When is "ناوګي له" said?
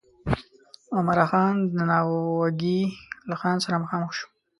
1.91-3.35